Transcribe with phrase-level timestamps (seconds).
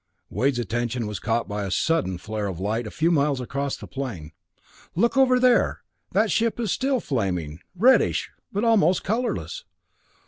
[0.31, 3.85] Wade's attention was caught by a sudden flare of light a few miles across the
[3.85, 4.31] plain.
[4.95, 5.81] "Look over there
[6.13, 9.63] that ship is still flaming reddish, but almost colorless.